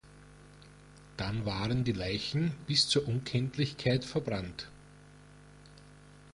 [1.15, 4.67] Dann waren die Leichen bis zur Unkenntlichkeit verbrannt.